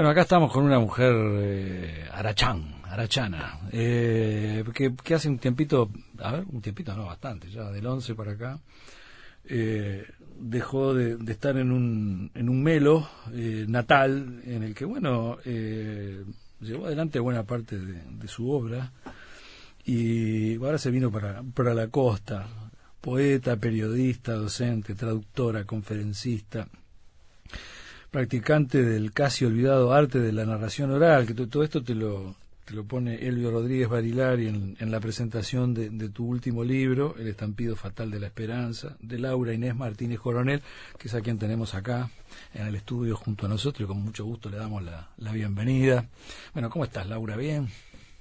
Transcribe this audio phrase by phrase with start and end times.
[0.00, 6.32] Bueno, acá estamos con una mujer eh, arachán, arachana, eh, que, hace un tiempito, a
[6.32, 8.58] ver, un tiempito no, bastante, ya del 11 para acá,
[9.44, 10.06] eh,
[10.38, 16.86] dejó de, estar en un, en un melo eh, natal en el que, bueno, llevó
[16.86, 18.92] adelante buena parte de, su obra.
[19.84, 22.46] Y ahora se vino para, para la costa,
[23.02, 26.66] poeta, periodista, docente, traductora, conferencista
[28.10, 32.74] practicante del casi olvidado arte de la narración oral, que todo esto te lo, te
[32.74, 37.28] lo pone Elvio Rodríguez Barilari en, en la presentación de, de, tu último libro, El
[37.28, 40.62] estampido fatal de la esperanza, de Laura Inés Martínez Coronel,
[40.98, 42.10] que es a quien tenemos acá
[42.54, 46.06] en el estudio junto a nosotros y con mucho gusto le damos la, la bienvenida.
[46.52, 47.36] Bueno, ¿cómo estás, Laura?
[47.36, 47.68] ¿Bien?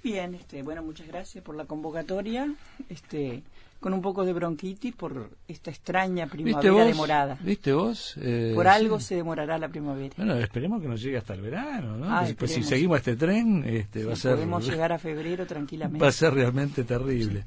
[0.03, 2.53] Bien, este, bueno, muchas gracias por la convocatoria.
[2.87, 3.43] Este,
[3.79, 7.37] con un poco de bronquitis por esta extraña primavera demorada.
[7.41, 8.15] ¿Viste vos?
[8.21, 10.13] Eh, por algo se demorará la primavera.
[10.17, 12.05] Bueno, esperemos que nos llegue hasta el verano, ¿no?
[12.09, 14.35] Ah, pues, si seguimos este tren, este, va a ser...
[14.35, 16.03] Podemos llegar a febrero tranquilamente.
[16.03, 17.45] Va a ser realmente terrible.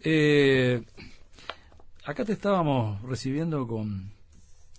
[0.00, 0.80] Eh,
[2.04, 4.10] acá te estábamos recibiendo con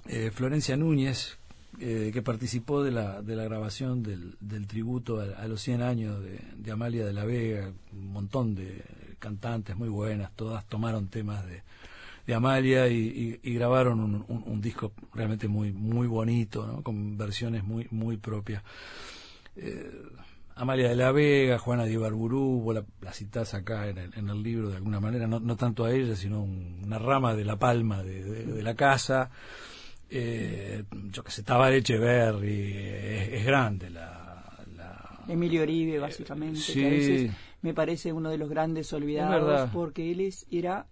[0.07, 1.37] eh, Florencia Núñez,
[1.77, 6.41] que participó de la, de la grabación del, del tributo a, los 100 años de,
[6.57, 8.83] de Amalia de la Vega, un montón de
[9.19, 11.61] cantantes muy buenas, todas tomaron temas de,
[12.29, 16.83] de Amalia y, grabaron un, disco realmente muy muy bonito, ¿no?
[16.83, 18.61] con versiones muy muy propias.
[19.55, 19.91] Eh,
[20.55, 24.29] Amalia de la Vega, Juana de Ibarburú, vos la, la citás acá en el, en
[24.29, 27.55] el, libro de alguna manera, no, no tanto a ella, sino una rama de la
[27.55, 29.31] palma de, la casa.
[30.09, 36.59] Eh, yo que sé, Tabar Echeverri, es, es grande la, la, Emilio Oribe, básicamente.
[36.59, 37.31] sí
[37.61, 40.87] me parece uno de los grandes olvidados porque él es, era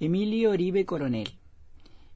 [0.00, 1.28] Emilio Oribe Coronel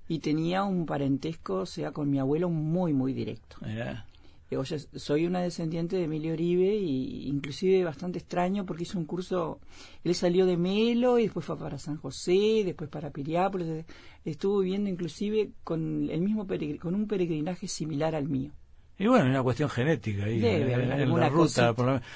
[0.08, 3.58] y tenía un parentesco, o sea, con mi abuelo muy, muy directo.
[4.56, 9.04] O sea, soy una descendiente de Emilio Oribe y inclusive bastante extraño porque hizo un
[9.04, 9.60] curso,
[10.04, 13.84] él salió de Melo y después fue para San José, después para Piriápolis,
[14.24, 16.46] estuvo viviendo inclusive con el mismo
[16.80, 18.52] con un peregrinaje similar al mío.
[19.00, 21.72] Y bueno, una cuestión genética ahí, en, la ruta.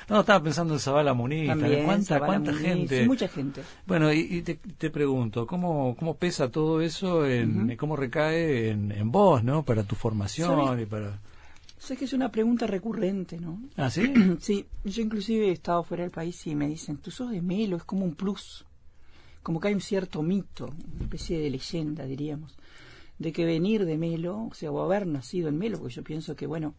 [0.09, 1.57] no, estaba pensando en Zabala Munita.
[1.85, 3.07] ¿Cuánta, cuánta gente?
[3.07, 3.63] mucha gente.
[3.87, 9.13] Bueno, y, te, te, pregunto, ¿cómo, ¿cómo pesa todo eso, en, cómo recae en, en
[9.13, 9.65] vos, ¿no?
[9.65, 11.21] Para tu formación y para...
[11.79, 13.61] Sé que es una pregunta recurrente, ¿no?
[13.77, 14.13] ¿Ah, sí?
[14.41, 17.77] sí, yo inclusive he estado fuera del país y me dicen, tú sos de Melo,
[17.77, 18.65] es como un plus.
[19.45, 22.57] Como que hay un cierto mito, una especie de leyenda, diríamos
[23.23, 26.37] de que venir de Melo, o sea, o haber nacido en Melo, porque yo pienso
[26.37, 26.75] que, bueno,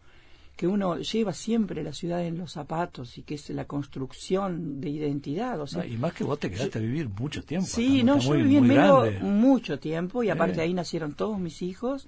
[0.56, 4.90] que uno lleva siempre la ciudad en los zapatos y que es la construcción de
[4.90, 5.60] identidad.
[5.60, 7.68] O sea, y más que vos te quedaste a vivir mucho tiempo.
[7.68, 12.08] Sí, no, yo viví en Melo mucho tiempo y aparte ahí nacieron todos mis hijos.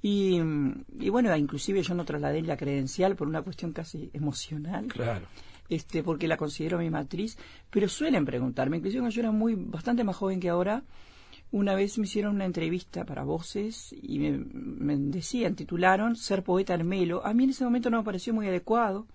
[0.00, 0.40] Y,
[1.00, 4.86] y, bueno, inclusive yo no trasladé la credencial por una cuestión casi emocional.
[4.86, 5.26] Claro.
[5.68, 7.36] Este, porque la considero mi matriz,
[7.70, 10.82] pero suelen preguntarme, inclusive cuando yo era muy, bastante más joven que ahora,
[11.50, 16.86] una vez me hicieron una entrevista para Voces y me, decían, titularon Ser poeta en
[16.86, 17.24] Melo.
[17.24, 19.06] A mí en ese momento no me pareció muy adecuado,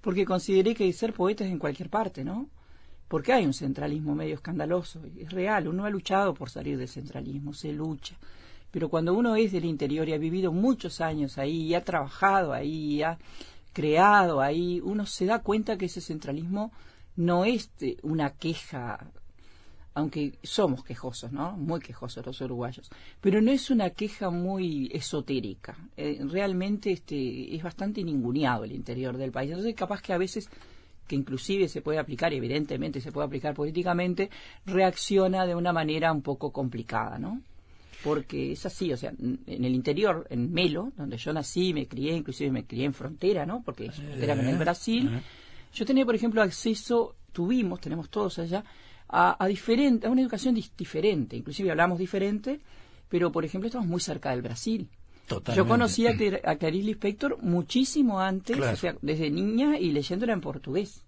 [0.00, 2.48] porque consideré que ser poeta es en cualquier parte, ¿no?
[3.08, 7.52] Porque hay un centralismo medio escandaloso, es real, uno ha luchado por salir del centralismo,
[7.52, 8.16] se lucha.
[8.70, 12.54] Pero cuando uno es del interior y ha vivido muchos años ahí, y ha trabajado
[12.54, 13.18] ahí, y ha
[13.74, 16.72] creado ahí, uno se da cuenta que ese centralismo
[17.14, 17.70] no es
[18.02, 19.12] una queja
[19.94, 21.56] aunque somos quejosos, ¿no?
[21.56, 22.90] Muy quejosos los uruguayos,
[23.20, 25.76] pero no es una queja muy esotérica.
[25.96, 29.50] Eh, realmente este, es bastante ninguneado el interior del país.
[29.50, 30.50] Entonces, capaz que a veces,
[31.06, 34.30] que inclusive se puede aplicar, evidentemente se puede aplicar políticamente,
[34.66, 37.40] reacciona de una manera un poco complicada, ¿no?
[38.02, 42.14] Porque es así, o sea, en el interior, en Melo, donde yo nací, me crié,
[42.16, 43.62] inclusive me crié en frontera, ¿no?
[43.62, 45.22] Porque es frontera con el Brasil.
[45.72, 48.62] Yo tenía, por ejemplo, acceso, tuvimos, tenemos todos allá,
[49.14, 51.36] a, diferente, a una educación diferente.
[51.36, 52.60] Inclusive hablamos diferente,
[53.08, 54.88] pero por ejemplo estamos muy cerca del Brasil.
[55.54, 56.14] Yo conocí a,
[56.44, 61.04] a Clarice Lispector muchísimo antes, o sea, desde niña y leyéndola en portugués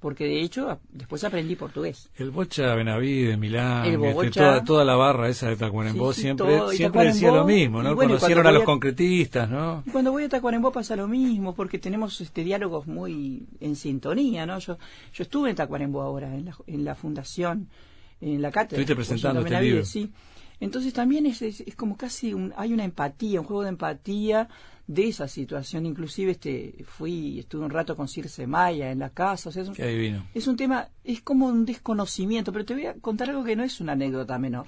[0.00, 2.10] porque de hecho después aprendí portugués.
[2.16, 7.32] El Bocha Benavides, Milán, este, toda, toda, la barra esa de Tacuarembó siempre, siempre decía
[7.32, 7.96] lo mismo, ¿no?
[7.96, 9.82] Conocieron a los concretistas, ¿no?
[9.92, 14.58] cuando voy a Tacuarembó pasa lo mismo, porque tenemos este diálogos muy en sintonía, ¿no?
[14.58, 14.78] Yo,
[15.12, 17.68] yo estuve en Tacuarembó ahora, en la, en la fundación,
[18.20, 18.82] en la cátedra.
[18.82, 19.84] Estuviste presentando este libro.
[19.84, 20.12] Sí.
[20.60, 24.48] Entonces también es, es, como casi un, hay una empatía, un juego de empatía
[24.86, 25.84] de esa situación.
[25.84, 29.50] Inclusive este fui, estuve un rato con Circe Maya en la casa.
[29.50, 29.76] O sea, es, un,
[30.34, 33.64] es un tema, es como un desconocimiento, pero te voy a contar algo que no
[33.64, 34.66] es una anécdota menor.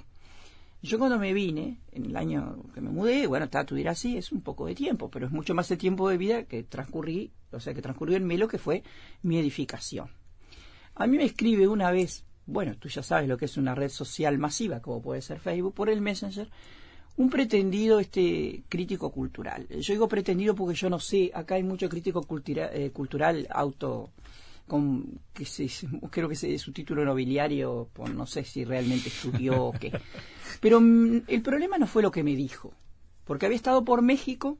[0.80, 4.16] Yo cuando me vine, en el año que me mudé, bueno, está, tú dirás, sí,
[4.16, 7.32] es un poco de tiempo, pero es mucho más el tiempo de vida que transcurrí,
[7.50, 8.84] o sea, que transcurrió en Melo, que fue
[9.22, 10.08] mi edificación.
[10.94, 13.90] A mí me escribe una vez, bueno, tú ya sabes lo que es una red
[13.90, 16.48] social masiva, como puede ser Facebook, por el Messenger,
[17.18, 19.68] un pretendido este crítico cultural.
[19.68, 24.10] Yo digo pretendido porque yo no sé, acá hay mucho crítico eh, cultural auto
[24.66, 25.68] con que se,
[26.10, 29.92] creo que es su título nobiliario, no sé si realmente estudió o qué.
[30.60, 32.72] Pero mm, el problema no fue lo que me dijo,
[33.26, 34.56] porque había estado por México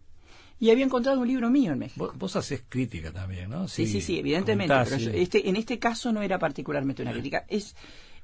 [0.60, 2.12] y había encontrado un libro mío en México.
[2.16, 3.69] Vos, haces crítica también, ¿no?
[3.69, 4.75] Sí, sí, sí, evidentemente.
[4.84, 7.44] Pero este, en este caso no era particularmente una crítica.
[7.49, 7.76] Es,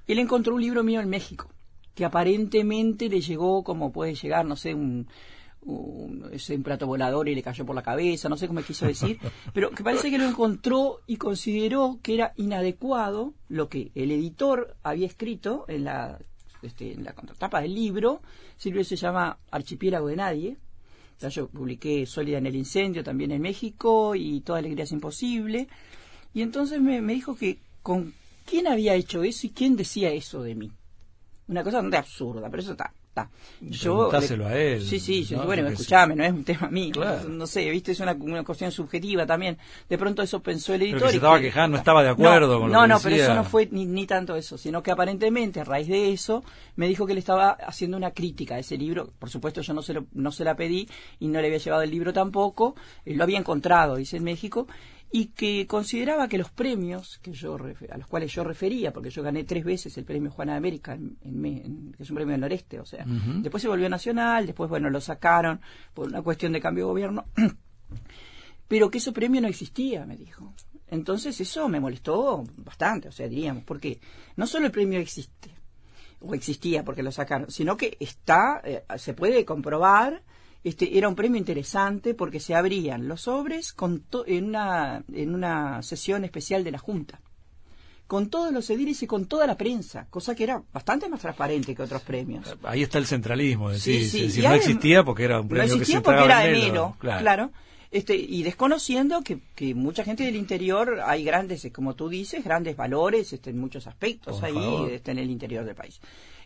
[0.06, 1.48] él encontró un libro mío en México
[1.94, 5.06] que aparentemente le llegó como puede llegar, no sé, un,
[6.62, 9.18] plato volador y le cayó por la cabeza, no sé cómo quiso decir,
[9.54, 14.76] pero que parece que lo encontró y consideró que era inadecuado lo que el editor
[14.82, 16.18] había escrito en la,
[16.62, 18.20] este, en la contratapa del libro.
[18.58, 20.56] Ese libro se llama Archipiélago de Nadie.
[21.20, 25.68] Yo publiqué Sólida en el Incendio también en México y Toda Alegría es Imposible.
[26.32, 28.12] Y entonces me, me dijo que con
[28.44, 30.70] quién había hecho eso y quién decía eso de mí.
[31.48, 32.92] Una cosa bastante absurda, pero eso está
[33.60, 34.82] yo, a él.
[34.82, 36.94] Sí, sí, bueno, escuchame, no es un tema mío.
[37.28, 39.56] No, sé, viste, es una, una, cuestión subjetiva también.
[39.88, 41.00] De pronto eso pensó el editor.
[41.00, 43.34] Pero se estaba quejando, no estaba de acuerdo no, con lo No, no, pero eso
[43.34, 46.44] no fue ni, ni, tanto eso, sino que aparentemente a raíz de eso
[46.76, 49.10] me dijo que le estaba haciendo una crítica a ese libro.
[49.18, 50.88] Por supuesto, yo no se, lo, no se la pedí
[51.20, 52.74] y no le había llevado el libro tampoco.
[53.04, 54.66] lo había encontrado, dice en México
[55.16, 59.22] y que consideraba que los premios que yo a los cuales yo refería, porque yo
[59.22, 62.80] gané tres veces el premio Juana de América, en, que es un premio del noreste,
[62.80, 65.60] o sea, después se volvió nacional, después, bueno, lo sacaron
[65.94, 67.26] por una cuestión de cambio de gobierno,
[68.66, 70.52] pero que ese premio no existía, me dijo.
[70.88, 74.00] Entonces eso me molestó bastante, o sea, diríamos, porque
[74.34, 75.54] no solo el premio existe,
[76.18, 80.24] o existía porque lo sacaron, sino que está, eh, se puede comprobar
[80.64, 85.82] este, era un premio interesante porque se abrían los sobres con en, una, en una
[85.82, 87.20] sesión especial de la Junta
[88.06, 91.74] con todos los ediles y con toda la prensa, cosa que era bastante más transparente
[91.74, 92.46] que otros premios.
[92.62, 94.42] Ahí está el centralismo, decir, sí, sí.
[94.42, 97.50] no existía porque era un premio no existía que porque era de claro.
[97.90, 102.76] Este, y desconociendo que, que, mucha gente del interior hay grandes, como tú dices, grandes
[102.76, 106.00] valores este, en muchos aspectos ahí este, en el interior del país.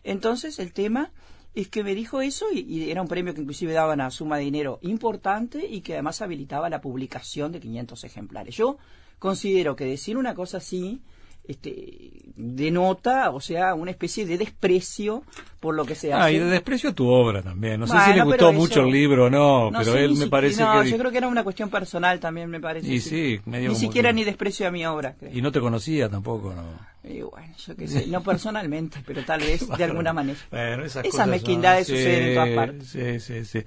[0.05, 1.11] Entonces el tema
[1.55, 4.45] es que me dijo eso y, era un premio que inclusive daba una suma de
[4.45, 8.57] dinero importante y que además habilitaba la publicación de 500 ejemplares.
[8.57, 8.79] Yo
[9.19, 11.01] considero que decir una cosa así
[11.49, 15.23] este, denota, o sea, una especie de desprecio
[15.61, 16.23] por lo que se hace.
[16.23, 17.81] Ah, y de desprecio a tu obra también.
[17.81, 20.83] No sé si le gustó mucho el libro o no, pero él me parece no,
[20.83, 20.91] que...
[20.91, 22.93] yo creo que era una cuestión personal también, me parece.
[22.93, 25.17] Y sí, Ni siquiera ni desprecio a mi obra.
[25.33, 26.63] Y no te conocía tampoco, ¿no?
[27.05, 30.39] Y bueno, yo qué sé, no personalmente, pero tal vez de alguna manera.
[30.51, 32.89] Bueno, esas, esas mezquindades suceden en todas partes.
[32.89, 33.65] Sí, sí, sí.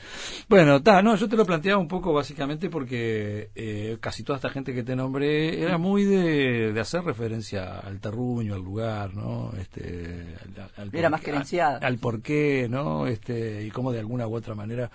[0.50, 4.50] Bueno, ta, no, yo te lo planteaba un poco básicamente porque eh, casi toda esta
[4.50, 9.54] gente que te nombré era muy de, de hacer referencia al terruño, al lugar, ¿no?
[9.60, 10.36] Este,
[10.78, 11.78] al, era más creenciada.
[11.78, 13.08] Al, por qué, ¿no?
[13.08, 14.92] Este, y cómo de alguna u otra manera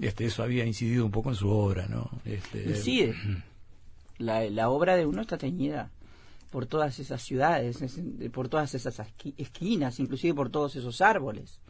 [0.00, 2.10] este, eso había incidido un poco en su obra, ¿no?
[2.24, 3.12] Este, sí,
[4.18, 5.90] la, la obra de uno está teñida
[6.50, 7.78] por todas esas ciudades,
[8.32, 9.00] por todas esas
[9.36, 11.60] esquinas, inclusive por todos esos árboles.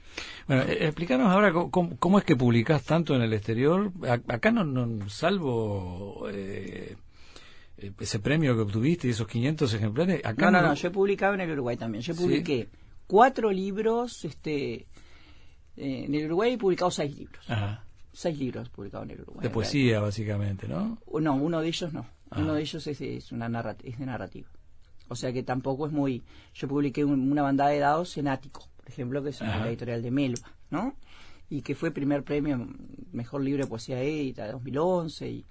[0.47, 3.93] Bueno, eh, explícanos ahora cómo, es que publicás tanto en el exterior.
[4.27, 6.97] acá no, no salvo eh,
[7.99, 10.25] ese premio que obtuviste y esos 500 ejemplares.
[10.25, 12.03] Acá no, no, no, yo he publicado en el Uruguay también.
[12.03, 12.69] Yo publiqué
[13.07, 14.87] cuatro libros, este,
[15.77, 17.45] eh, en el Uruguay he publicado seis libros.
[18.13, 19.43] Seis libros publicados en el Uruguay.
[19.43, 20.99] De poesía, básicamente, ¿no?
[21.21, 22.07] No, uno de ellos no.
[22.37, 23.47] Uno de ellos es, es una
[23.83, 24.49] es de narrativa.
[25.11, 26.23] O sea que tampoco es muy...
[26.55, 30.11] Yo publiqué una bandada de dados en Ático, por ejemplo, que es una editorial de
[30.13, 30.95] Melba, ¿no?
[31.49, 32.69] Y que fue primer premio
[33.13, 35.29] Mejor Libro de Poesía Edita de 2011.
[35.29, 35.45] Y,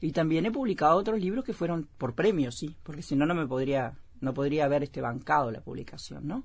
[0.00, 3.34] y también he publicado otros libros que fueron por premios, sí, porque si no, no
[3.36, 6.42] me podría, no podría haber este bancado la publicación, ¿no?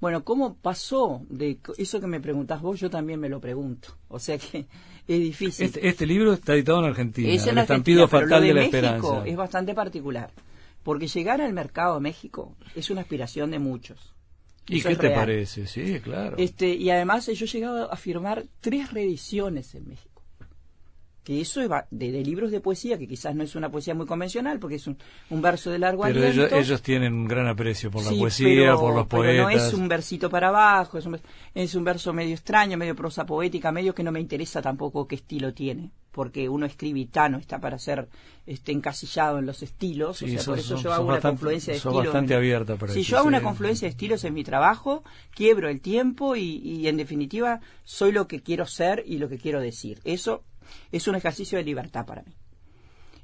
[0.00, 2.80] Bueno, ¿cómo pasó de eso que me preguntás vos?
[2.80, 3.96] Yo también me lo pregunto.
[4.08, 4.66] O sea que
[5.06, 5.66] es difícil.
[5.66, 7.28] Este, este libro está editado en Argentina.
[7.28, 9.24] Es el Estampido Fatal de, la Esperanza.
[9.24, 10.32] Es bastante particular.
[10.84, 14.14] Porque llegar al mercado de México es una aspiración de muchos.
[14.68, 15.66] ¿Y qué te parece?
[15.66, 16.36] Sí, claro.
[16.38, 20.13] Este, y además yo he llegado a firmar tres reediciones en México.
[21.24, 24.58] Que eso es de, libros de poesía, que quizás no es una poesía muy convencional,
[24.58, 24.98] porque es un,
[25.30, 26.48] verso de largo pero aliento.
[26.50, 29.32] Pero ellos, tienen un gran aprecio por la poesía, por los poetas.
[29.32, 31.18] Pero no es un versito para abajo, es un,
[31.54, 35.14] es un verso medio extraño, medio prosa poética, medio que no me interesa tampoco qué
[35.14, 38.08] estilo tiene, porque uno escribe no está para ser
[38.46, 42.04] este, encasillado en los estilos, o sea, por eso yo hago una confluencia de estilos.
[42.04, 45.04] bastante abierta Si yo hago una confluencia de estilos en mi trabajo,
[45.34, 49.38] quiebro el tiempo y, y en definitiva soy lo que quiero ser y lo que
[49.38, 50.00] quiero decir.
[50.04, 50.44] Eso
[50.92, 52.34] es un ejercicio de libertad para mí.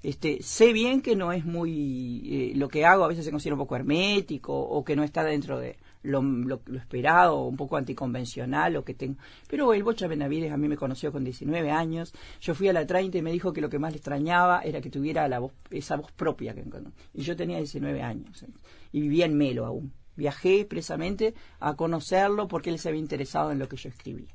[0.02, 3.56] Este, sé bien que no es muy eh, lo que hago a veces se considera
[3.56, 8.76] un poco hermético o que no está dentro de lo, lo, esperado un poco anticonvencional
[8.76, 12.54] o que tengo pero el Bocha Benavides a mí me conoció con 19 años yo
[12.54, 14.88] fui a la 30 y me dijo que lo que más le extrañaba era que
[14.88, 16.64] tuviera la voz, esa voz propia que
[17.12, 18.48] y yo tenía 19 años ¿eh?
[18.92, 23.58] y vivía en Melo aún viajé expresamente a conocerlo porque él se había interesado en
[23.58, 24.34] lo que yo escribía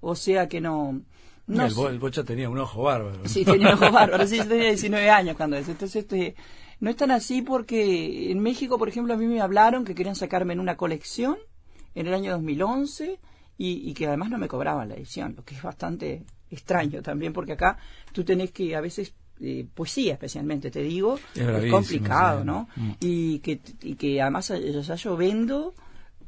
[0.00, 1.02] o sea que no
[1.48, 3.20] el, Bocha tenía un ojo bárbaro.
[3.24, 4.26] Sí, tenía un ojo bárbaro.
[4.26, 5.70] Sí, yo tenía 19 años cuando eso.
[5.70, 6.34] Entonces, este,
[6.80, 10.16] no es tan así porque en México, por ejemplo, a mí me hablaron que querían
[10.16, 11.36] sacarme en una colección
[11.94, 13.18] en el año 2011
[13.58, 17.32] y, y que además no me cobraban la edición, lo que es bastante extraño también
[17.32, 17.78] porque acá
[18.12, 22.90] tú tenés que a veces eh, poesía especialmente te digo es, complicado no mm.
[23.00, 24.52] y que y que además
[24.96, 25.74] yo vendo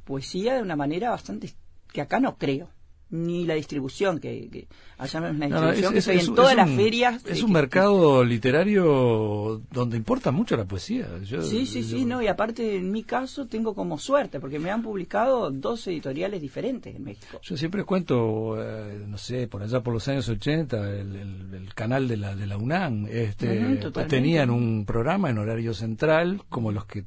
[0.05, 1.53] poesía de una manera bastante
[1.93, 2.69] que acá no creo
[3.11, 7.53] ni la distribución que, que allá una distribución que en todas las ferias es un
[7.53, 11.09] mercado literario donde importa mucho la poesía.
[11.25, 14.83] Sí sí sí no y aparte en mi caso tengo como suerte porque me han
[14.83, 17.41] publicado dos editoriales diferentes en México.
[17.43, 22.17] Yo siempre cuento eh, no sé por allá por los años 80 el, canal de
[22.17, 27.05] la de la UNAM este tenían un programa en horario central como los que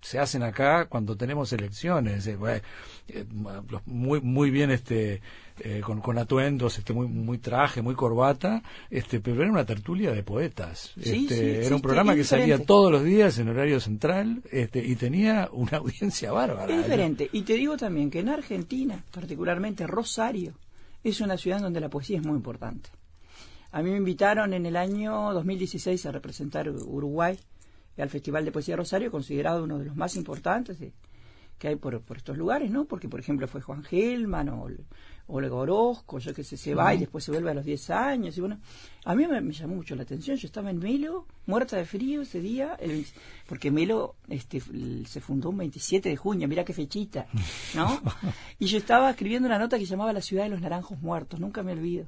[0.00, 2.38] se hacen acá cuando tenemos elecciones eh,
[3.08, 3.24] eh,
[3.86, 5.20] muy muy bien este
[5.60, 10.12] eh, con, con, atuendos este muy muy traje muy corbata este pero era una tertulia
[10.12, 10.92] de poetas.
[10.96, 15.48] Este, era un programa que salía todos los días en horario central este y tenía
[15.52, 20.54] una audiencia bárbara es diferente y te digo también que en Argentina particularmente Rosario
[21.02, 22.90] es una ciudad donde la poesía es muy importante.
[23.70, 27.38] A mí me invitaron en el año 2016 a representar Uruguay
[28.02, 30.78] al Festival de Poesía Rosario, considerado uno de los más importantes
[31.58, 32.84] que hay por, estos lugares, ¿no?
[32.84, 34.68] Porque, por ejemplo, fue Juan Gelman o
[35.26, 38.38] Olga Orozco, yo que sé, se va y después se vuelve a los 10 años.
[38.38, 38.60] Y bueno,
[39.04, 40.36] a mí me, llamó mucho la atención.
[40.36, 42.78] Yo estaba en Melo, muerta de frío ese día,
[43.48, 47.26] porque Melo este, se fundó un 27 de junio, mira qué fechita,
[47.74, 48.00] ¿no?
[48.60, 51.62] Y yo estaba escribiendo una nota que llamaba La ciudad de los naranjos muertos, nunca
[51.62, 52.06] me olvido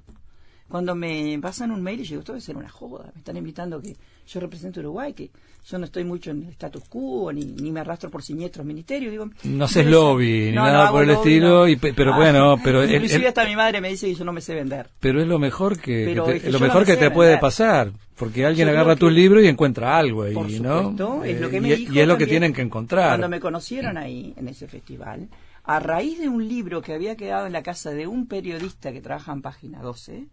[0.71, 3.37] cuando me pasan un mail y yo digo, esto debe ser una joda, me están
[3.37, 3.97] invitando que
[4.33, 5.31] yo represento Uruguay, que
[5.67, 9.11] yo no estoy mucho en el status quo, ni, ni me arrastro por siniestros ministerios,
[9.11, 9.29] digo...
[9.45, 12.85] No haces lobby, ni nada por el estilo, y, pero ah, bueno, pero...
[12.85, 14.89] Inclusive hasta mi madre me dice que yo no me sé vender.
[15.01, 19.11] Pero es lo mejor que, lo mejor que te puede pasar, porque alguien agarra tu
[19.11, 21.25] libro y encuentra algo ahí, ¿no?
[21.25, 23.09] Es lo que me y, y es lo que tienen que encontrar.
[23.09, 25.29] Cuando me conocieron ahí, en ese festival,
[25.65, 29.01] a raíz de un libro que había quedado en la casa de un periodista que
[29.01, 30.27] trabaja en Página 12,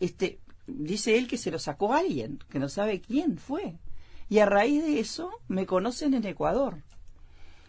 [0.00, 0.38] este,
[0.78, 3.78] dice él que se lo sacó alguien, que no sabe quién fue.
[4.28, 6.82] Y a raíz de eso me conocen en Ecuador.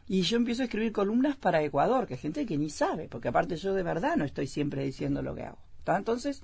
[0.08, 3.30] Y yo empiezo a escribir columnas para Ecuador, que hay gente que ni sabe, porque
[3.30, 5.58] aparte yo de verdad no estoy siempre diciendo lo que hago.
[5.86, 6.44] Entonces,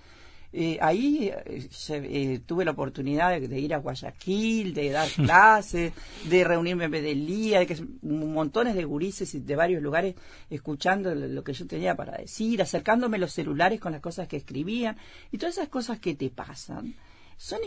[0.53, 5.93] eh, ahí eh, eh, tuve la oportunidad de, ir a Guayaquil, de dar clases,
[6.29, 10.15] de reunirme en Bedelía, de que montones de gurises de varios lugares
[10.49, 14.97] escuchando lo, que yo tenía para decir, acercándome los celulares con las cosas que escribían
[15.31, 16.95] y todas esas cosas que te pasan.
[17.39, 17.59] Son,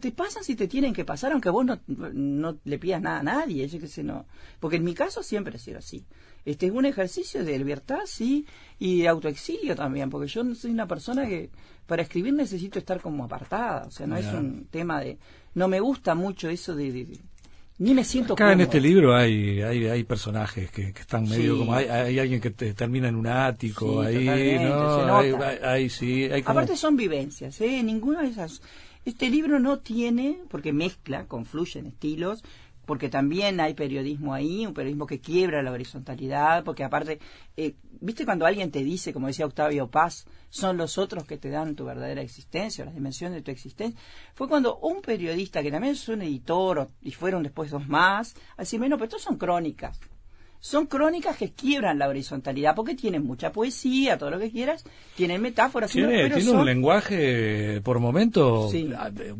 [0.00, 3.22] te pasan si te tienen que pasar, aunque vos no, no le pidas nada a
[3.22, 4.26] nadie, yo que sé, no.
[4.58, 6.04] Porque en mi caso siempre ha sido así.
[6.44, 8.46] Este es un ejercicio de libertad, sí,
[8.78, 11.50] y de autoexilio también, porque yo soy una persona que
[11.86, 15.18] para escribir necesito estar como apartada, o sea, no es un tema de...
[15.54, 17.18] No me gusta mucho eso de...
[17.78, 21.74] ni me siento Acá en este libro hay, hay, hay personajes que, están medio como...
[21.74, 25.18] Hay, hay, alguien que termina en un ático, ahí, ¿no?
[25.62, 27.82] Hay, sí, hay Aparte son vivencias, ¿eh?
[27.82, 28.62] Ninguna de esas...
[29.04, 32.44] Este libro no tiene, porque mezcla, confluyen estilos,
[32.86, 37.18] porque también hay periodismo ahí, un periodismo que quiebra la horizontalidad, porque aparte,
[37.56, 41.50] eh, viste cuando alguien te dice, como decía Octavio Paz, son los otros que te
[41.50, 43.98] dan tu verdadera existencia, las dimensiones de tu existencia,
[44.34, 48.78] fue cuando un periodista, que también es un editor, y fueron después dos más, así
[48.78, 49.98] menos, pero estos son crónicas,
[50.62, 54.84] son crónicas que quiebran la horizontalidad porque tienen mucha poesía, todo lo que quieras,
[55.16, 55.90] tienen metáforas.
[55.90, 58.70] Tiene, tiene un lenguaje, por momento,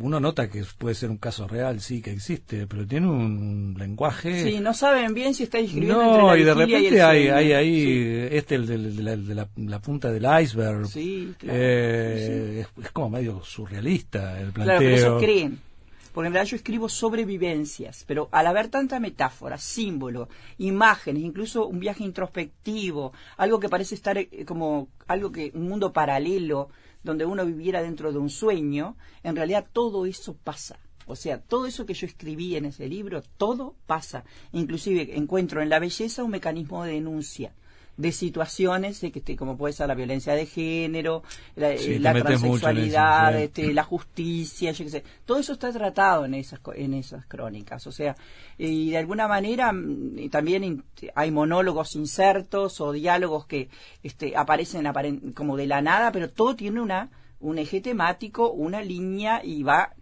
[0.00, 4.42] uno nota que puede ser un caso real, sí, que existe, pero tiene un lenguaje...
[4.42, 8.56] Sí, no saben bien si está escribiendo No, y de repente hay, hay ahí, este,
[8.56, 10.88] el de, la, punta del iceberg.
[10.88, 11.56] Sí, claro.
[11.56, 14.78] Eh, es, como medio surrealista el planteo.
[14.80, 15.71] Claro, pero creen
[16.12, 20.28] porque en realidad yo escribo sobrevivencias, pero al haber tanta metáfora, símbolo,
[20.58, 25.92] imágenes, incluso un viaje introspectivo, algo que parece estar eh, como algo que un mundo
[25.92, 26.68] paralelo
[27.02, 30.78] donde uno viviera dentro de un sueño, en realidad todo eso pasa.
[31.06, 34.24] O sea, todo eso que yo escribí en ese libro, todo pasa.
[34.52, 37.52] Inclusive encuentro en la belleza un mecanismo de denuncia
[37.96, 41.22] de situaciones que como puede ser la violencia de género,
[41.56, 45.04] la, eh, transexualidad, este, la justicia, yo qué sé.
[45.24, 48.16] Todo eso está tratado en esas en esas crónicas, o sea,
[48.58, 50.84] y de alguna manera mm, también
[51.14, 53.68] hay monólogos insertos o diálogos que
[54.02, 54.90] este, aparecen
[55.34, 59.94] como de la nada, pero todo tiene una un eje temático, una línea y va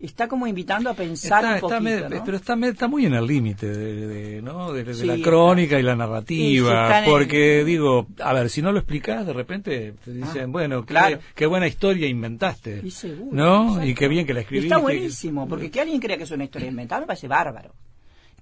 [0.00, 4.40] está como invitando a pensar un poquito, pero está, está, muy en el límite de,
[4.42, 4.72] ¿no?
[4.72, 9.32] de, la crónica y la narrativa porque digo a ver si no lo explicas de
[9.32, 11.18] repente te dicen ah, bueno claro.
[11.34, 15.48] qué, buena historia inventaste y seguro, no y qué bien que la escribiste está buenísimo
[15.48, 17.74] porque que alguien crea que es una historia inventada me parece bárbaro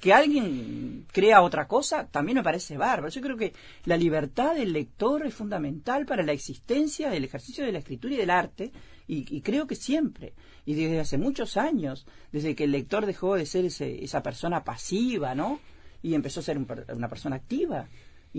[0.00, 3.08] que alguien crea otra cosa también me parece bárbaro.
[3.08, 3.54] Yo creo que
[3.86, 8.18] la libertad del lector es fundamental para la existencia del ejercicio de la escritura y
[8.18, 8.72] del arte,
[9.08, 10.32] y, creo que siempre,
[10.64, 15.34] y desde hace muchos años, desde que el lector dejó de ser esa persona pasiva,
[15.34, 15.60] ¿no?
[16.02, 17.88] Y empezó a ser una persona activa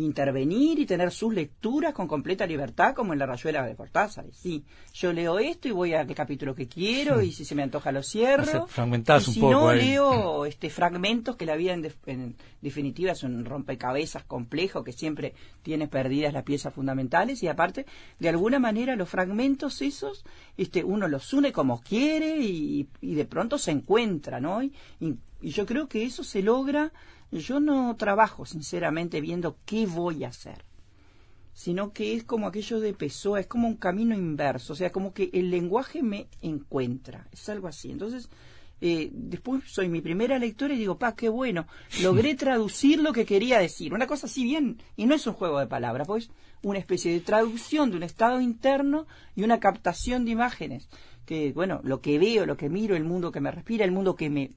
[0.04, 4.26] intervenir y tener sus lecturas con completa libertad, como en la rayuela de Cortázar.
[4.32, 4.64] Sí,
[4.94, 7.92] yo leo esto y voy a qué capítulo que quiero, y si se me antoja
[7.92, 8.68] lo cierro.
[8.68, 14.84] y si no, leo este, fragmentos que la vida en, definitiva es un rompecabezas complejo
[14.84, 17.86] que siempre tiene perdidas las piezas fundamentales, y aparte,
[18.20, 20.26] de alguna manera, los fragmentos esos,
[20.58, 24.62] este, uno los une como quiere y, de pronto se encuentra, ¿no?
[24.62, 26.92] y yo creo que eso se logra
[27.32, 30.64] yo no trabajo sinceramente viendo qué voy a hacer,
[31.54, 35.14] sino que es como aquello de Pessoa, es como un camino inverso, o sea, como
[35.14, 37.92] que el lenguaje me encuentra, es algo así.
[37.92, 38.30] Entonces,
[38.80, 41.68] eh, después soy mi primera lectora y digo, pa, qué bueno,
[42.02, 43.94] logré traducir lo que quería decir.
[43.94, 46.30] Una cosa así bien, y no es un juego de palabras, pues
[46.62, 50.90] una especie de traducción de un estado interno y una captación de imágenes.
[51.26, 54.16] Que, bueno, lo que veo, lo que miro, el mundo que me respira, el mundo
[54.16, 54.52] que me,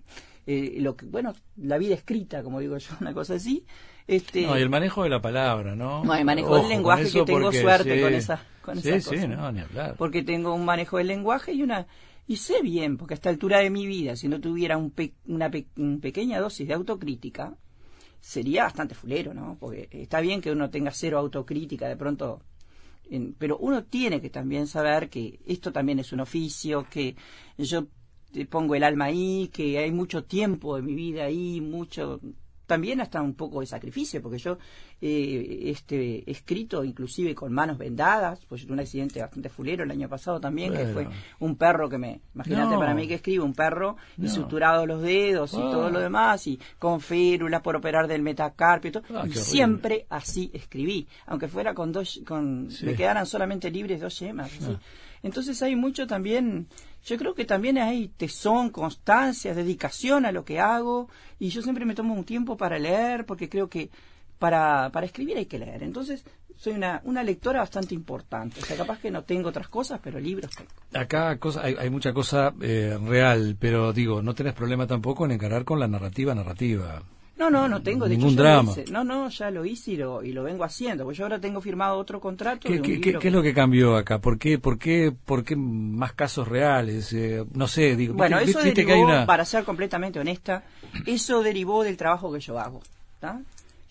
[0.47, 3.65] eh, lo que, bueno, la vida escrita, como digo yo, una cosa así.
[4.07, 6.05] Este, no, y el manejo de la palabra, ¿no?
[6.05, 9.61] No, el manejo del lenguaje, que tengo suerte con esa, con sí, sí, no, ni
[9.61, 9.95] hablar.
[9.97, 11.87] Porque tengo un manejo del lenguaje y una
[12.27, 14.93] y sé bien, porque a esta altura de mi vida, si no tuviera un
[15.27, 17.57] una pequeña dosis de autocrítica,
[18.21, 19.57] sería bastante fulero, ¿no?
[19.59, 22.41] Porque está bien que uno tenga cero autocrítica, de pronto
[23.39, 27.17] pero uno tiene que también saber que esto también es un oficio, que
[27.59, 27.87] yo
[28.49, 32.21] pongo el alma ahí, que hay mucho tiempo de mi vida ahí, mucho
[32.71, 34.59] también hasta un poco de sacrificio, porque yo
[35.03, 40.09] eh, este, escrito inclusive con manos vendadas, pues tuve un accidente bastante fulero el año
[40.09, 41.09] pasado también, que fue
[41.39, 45.55] un perro que me, imagínate para mí que escribo, un perro y suturado los dedos
[45.55, 46.03] y todo lo ah.
[46.03, 51.09] demás, y con férulas por operar del metacarpio y todo, ah, y siempre así escribí,
[51.27, 54.79] aunque fuera con dos, con, me quedaran solamente libres dos yemas, ah.
[55.23, 56.67] Entonces hay mucho también
[57.05, 61.09] yo creo que también hay tesón, constancia, dedicación a lo que hago
[61.39, 63.91] y yo siempre me tomo un tiempo para leer porque creo que
[64.41, 65.85] para, para escribir hay que leer.
[65.85, 66.25] Entonces
[66.57, 68.61] soy una, una lectora bastante importante.
[68.61, 70.71] O sea, capaz que no tengo otras cosas, pero libros tengo.
[70.93, 75.33] Acá cosa, hay, hay mucha cosa eh, real, pero digo, no tenés problema tampoco en
[75.33, 77.03] encarar con la narrativa narrativa.
[77.37, 78.07] No, no, no tengo.
[78.07, 78.75] De Ningún drama.
[78.91, 81.05] No, no, ya lo hice y lo, y lo vengo haciendo.
[81.05, 82.69] Pues yo ahora tengo firmado otro contrato.
[82.69, 84.19] ¿Qué, qué, es lo que cambió acá?
[84.19, 87.11] ¿Por qué, por qué, por qué más casos reales?
[87.15, 88.13] Eh, no sé, digo.
[88.13, 90.65] Bueno, eso derivó, para ser completamente honesta,
[91.07, 92.83] eso derivó del trabajo que yo hago.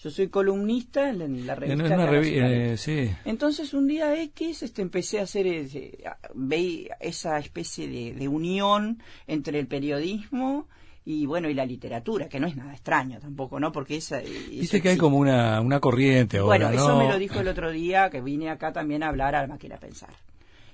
[0.02, 2.08] Yo soy columnista en la revista.
[2.50, 3.10] Eh, sí.
[3.26, 9.60] Entonces un día X este, empecé a hacer eh, esa especie de, de unión entre
[9.60, 10.68] el periodismo
[11.04, 13.72] y bueno, y la literatura, que no es nada extraño tampoco, ¿no?
[13.72, 14.20] Porque esa...
[14.20, 17.72] Dice que hay como una, una corriente ahora, Bueno, eso me lo dijo el otro
[17.72, 20.12] día, que vine acá también a hablar a la máquina pensar.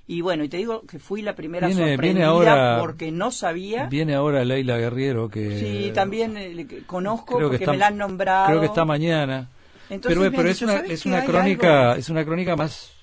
[0.08, 3.86] Y bueno, y te digo que fui la primera sorprendida porque no sabía.
[3.86, 5.58] Viene ahora Leila Guerriero que.
[5.58, 8.46] Sí, también eh, conozco porque me la han nombrado.
[8.46, 9.48] Creo que está mañana.
[9.88, 12.95] pero, pero es una, es una crónica, es una crónica más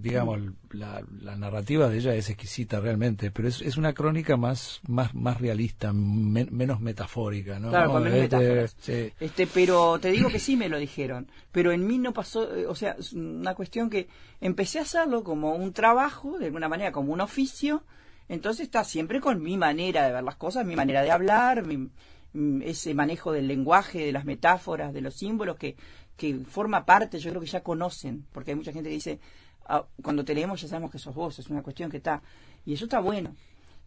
[0.00, 1.02] digamos, la,
[1.36, 5.92] narrativa de ella es exquisita realmente, pero es, es una crónica más, más, más realista,
[5.92, 7.70] menos metafórica, ¿no?
[7.70, 8.76] Claro, con menos metáforas.
[8.86, 12.66] Este, pero te digo que sí me lo dijeron, pero en mí no pasó, eh,
[12.66, 14.08] o sea, es una cuestión que
[14.40, 17.82] empecé a hacerlo como un trabajo, de alguna manera, como un oficio,
[18.28, 22.62] entonces está siempre con mi manera de ver las cosas, mi manera de hablar, mm,
[22.62, 25.76] ese manejo del lenguaje, de las metáforas, de los símbolos que,
[26.16, 29.20] que forma parte, yo creo que ya conocen, porque hay mucha gente que dice,
[29.66, 32.22] ah, cuando te leemos ya sabemos que sos vos, es una cuestión que está,
[32.64, 33.34] y eso está bueno.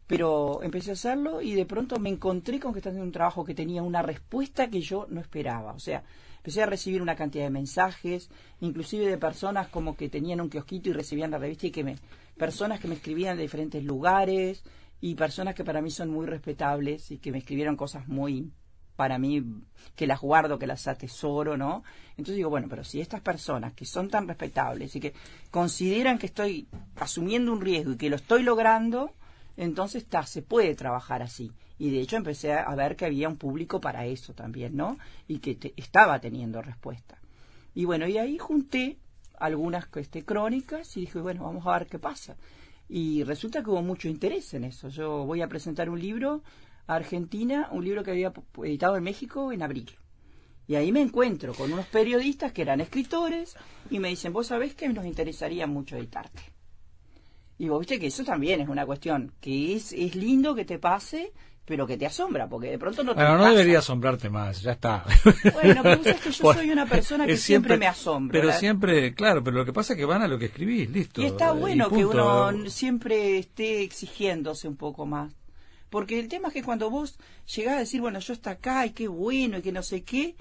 [0.07, 3.43] Pero empecé a hacerlo y de pronto me encontré con que estaba haciendo un trabajo
[3.43, 5.73] que tenía una respuesta que yo no esperaba.
[5.73, 6.01] O sea,
[6.37, 8.29] empecé a recibir una cantidad de mensajes,
[8.61, 11.97] inclusive de personas como que tenían un kiosquito y recibían la revista y que me,
[12.37, 14.63] personas que me escribían de diferentes lugares
[15.01, 18.53] y personas que para mí son muy respetables y que me escribieron cosas muy
[18.97, 19.41] para mí
[19.95, 21.83] que las guardo, que las atesoro, ¿no?
[22.11, 25.13] Entonces digo, bueno, pero si estas personas que son tan respetables y que
[25.49, 29.13] consideran que estoy asumiendo un riesgo y que lo estoy logrando,
[29.55, 31.51] entonces está, se puede trabajar así.
[31.79, 34.97] Y de hecho empecé a ver que había un público para eso también, ¿no?
[35.27, 37.19] Y que estaba teniendo respuesta.
[37.75, 38.97] Y bueno, y ahí junté
[39.39, 42.35] algunas este, crónicas y dije, bueno, vamos a ver qué pasa.
[42.89, 44.89] Y resulta que hubo mucho interés en eso.
[44.89, 46.41] Yo voy a presentar un libro
[46.87, 49.91] Argentina, un libro que había editado en México en abril.
[50.67, 53.55] Y ahí me encuentro con unos periodistas que eran escritores
[53.89, 56.41] y me dicen, vos sabés que nos interesaría mucho editarte.
[57.57, 60.77] Y vos viste que eso también es una cuestión, que es, es lindo que te
[60.77, 61.33] pase,
[61.65, 64.73] pero que te asombra, porque de pronto no te Bueno, no debería asombrarte más, ya
[64.73, 65.03] está.
[65.53, 68.39] Bueno, pero vos que yo soy una persona que siempre, me asombra.
[68.39, 71.21] Pero siempre, claro, pero lo que pasa es que van a lo que escribís, listo.
[71.21, 75.33] Y está bueno que uno siempre esté exigiéndose un poco más.
[75.89, 77.17] Porque el tema es que cuando vos
[77.55, 80.35] llegás a decir, bueno, yo está acá y qué bueno y que no sé qué,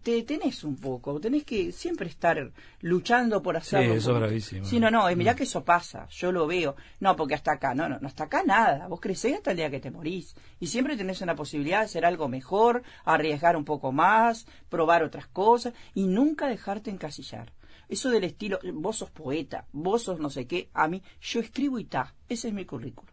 [0.00, 3.92] te detenés un poco, tenés que siempre estar luchando por hacerlo.
[3.92, 4.64] Sí, eso es bravísimo.
[4.64, 5.36] Sí, no, no, eh, mirá mm.
[5.36, 6.76] que eso pasa, yo lo veo.
[7.00, 9.70] No, porque hasta acá, no, no, no, hasta acá nada, vos crecés hasta el día
[9.70, 10.34] que te morís.
[10.60, 15.26] Y siempre tenés una posibilidad de hacer algo mejor, arriesgar un poco más, probar otras
[15.26, 17.52] cosas y nunca dejarte encasillar.
[17.88, 21.78] Eso del estilo, vos sos poeta, vos sos no sé qué, a mí, yo escribo
[21.78, 23.11] y ta, ese es mi currículum.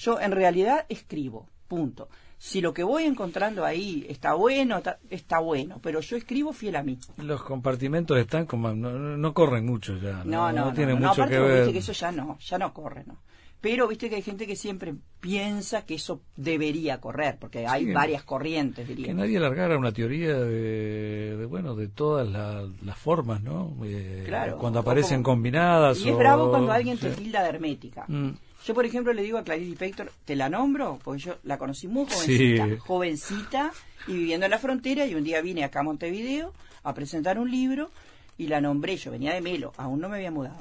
[0.00, 2.08] Yo en realidad escribo, punto.
[2.38, 6.82] Si lo que voy encontrando ahí está bueno, está, bueno, pero yo escribo fiel a
[6.82, 6.98] mí.
[7.18, 10.24] Los compartimentos están como, no, corren mucho ya.
[10.24, 11.70] No, no, no, tiene mucho que ver.
[11.70, 13.18] que eso ya no, ya no corre, ¿no?
[13.60, 18.22] Pero viste que hay gente que siempre piensa que eso debería correr, porque hay varias
[18.22, 19.08] corrientes, diría.
[19.08, 23.76] Que nadie alargara una teoría de, bueno, de todas las formas, ¿no?
[23.84, 24.56] Eh, claro.
[24.56, 26.00] Cuando aparecen combinadas.
[26.00, 28.06] Y es bravo cuando alguien te tilda de hermética.
[28.08, 28.30] Mm.
[28.64, 31.88] Yo, por ejemplo, le digo a Clarice Pector, te la nombro, porque yo la conocí
[31.88, 33.72] muy jovencita, jovencita
[34.06, 37.50] y viviendo en la frontera, y un día vine acá a Montevideo a presentar un
[37.50, 37.90] libro
[38.36, 40.60] y la nombré, yo venía de Melo, aún no me había mudado.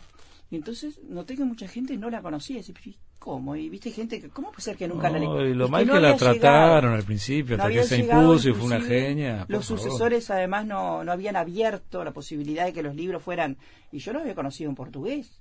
[0.51, 3.55] Y entonces noté que mucha gente no la conocía, y ¿cómo?
[3.55, 5.53] Y viste gente que, ¿cómo puede ser que nunca la leí?
[5.53, 9.45] lo mal que, la trataron al principio, hasta que se impuso y fue una genia.
[9.47, 13.57] Los sucesores además no, no habían abierto la posibilidad de que los libros fueran,
[13.91, 15.39] y yo los había conocido en portugués.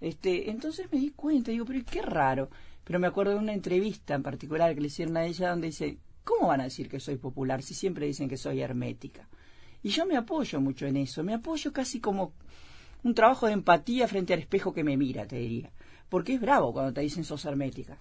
[0.00, 2.50] Este, entonces me di cuenta, digo, pero qué raro.
[2.84, 5.98] Pero me acuerdo de una entrevista en particular que le hicieron a ella donde dice,
[6.22, 9.28] ¿cómo van a decir que soy popular si siempre dicen que soy hermética?
[9.82, 12.32] Y yo me apoyo mucho en eso, me apoyo casi como
[13.02, 15.70] un trabajo de empatía frente al espejo que me mira, te diría.
[16.08, 17.98] Porque es bravo cuando te dicen sos hermética.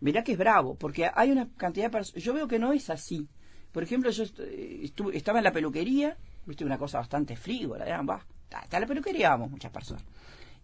[0.00, 2.22] Mirá que es bravo, porque hay una cantidad de personas...
[2.22, 3.26] Yo veo que no es así.
[3.72, 8.24] Por ejemplo, yo estuve, estaba en la peluquería, viste una cosa bastante frívola, va,
[8.62, 10.04] está la peluquería, vamos, muchas personas.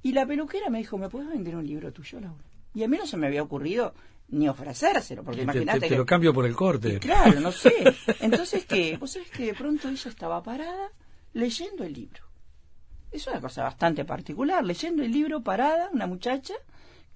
[0.05, 2.45] Y la peluquera me dijo, ¿me puedes vender un libro tuyo, Laura?
[2.75, 3.95] Y a mí no se me había ocurrido
[4.29, 6.99] ni ofrecérselo, porque imagínate te, lo cambio por el corte.
[6.99, 7.73] claro, no sé.
[8.21, 8.99] Entonces, ¿qué?
[8.99, 10.91] Vos sabés que de pronto ella estaba parada
[11.33, 12.23] leyendo el libro.
[13.13, 16.53] Es una cosa bastante particular, leyendo el libro parada, una muchacha,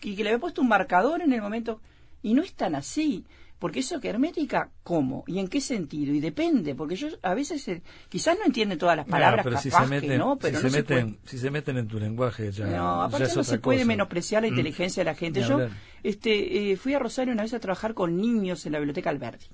[0.01, 1.83] que, que le había puesto un marcador en el momento.
[2.22, 3.27] Y no es tan así.
[3.59, 5.25] Porque eso que hermética, ¿cómo?
[5.27, 6.14] ¿Y en qué sentido?
[6.14, 9.71] Y depende, porque yo a veces eh, quizás no entiende todas las palabras, pero si
[9.71, 13.03] se meten, no, pero si se, meten, si se meten en tu lenguaje ya No,
[13.03, 14.53] aparte no se puede menospreciar la mm.
[14.53, 15.42] inteligencia de la gente.
[15.42, 15.59] yo
[16.05, 19.49] este, eh, fui a Rosario una vez a trabajar con niños en la biblioteca Alberti.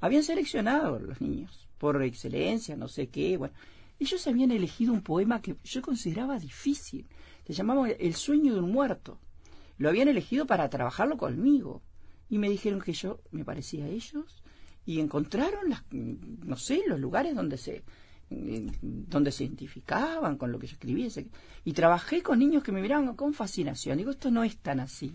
[0.00, 3.54] Habían seleccionado los niños por excelencia, no sé qué, bueno.
[3.98, 7.06] Ellos habían elegido un poema que yo consideraba difícil.
[7.46, 9.20] Se llamaba El sueño de un muerto.
[9.78, 11.82] Lo habían elegido para trabajarlo conmigo
[12.32, 14.42] y me dijeron que yo me parecía a ellos
[14.86, 17.82] y encontraron las, no sé, los lugares donde se
[18.30, 21.08] donde se identificaban con lo que yo escribía
[21.66, 23.98] y trabajé con niños que me miraban con fascinación.
[23.98, 25.12] Digo, esto no es tan así.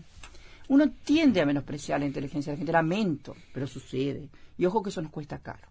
[0.68, 4.28] Uno tiende a menospreciar la inteligencia de la gente, lamento, pero sucede.
[4.56, 5.66] Y ojo que eso nos cuesta caro.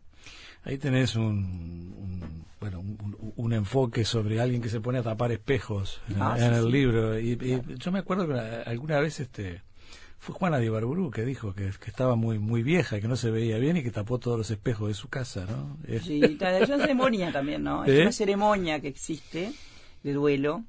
[0.65, 2.83] Ahí tenés un, bueno,
[3.37, 6.71] un, enfoque sobre alguien que se pone a tapar espejos en, Ah, sí, el sí.
[6.71, 7.17] libro.
[7.17, 9.61] Y, y yo me acuerdo que alguna vez este
[10.19, 13.29] fue Juana de Ibarburu que dijo que, que estaba muy muy vieja, que no se
[13.31, 15.77] veía bien y que tapó todos los espejos de su casa, ¿no?
[16.01, 17.83] Sí, es una ceremonia también, ¿no?
[17.85, 18.01] Es ¿Eh?
[18.01, 19.51] una ceremonia que existe
[20.03, 20.63] de duelo,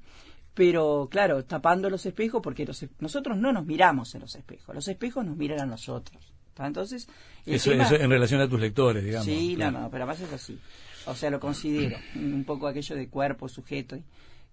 [0.53, 4.87] pero claro, tapando los espejos porque los nosotros no nos miramos en los espejos, los
[4.87, 6.33] espejos nos miran a nosotros.
[6.53, 6.67] ¿tá?
[6.67, 7.07] Entonces,
[7.45, 9.25] eso, tema- eso en relación a tus lectores, digamos.
[9.25, 9.71] Sí, claro.
[9.71, 10.59] no, no, pero además es así.
[11.05, 14.03] O sea, lo considero un poco aquello de cuerpo, sujeto, y